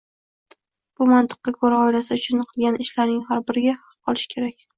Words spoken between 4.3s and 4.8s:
kerak!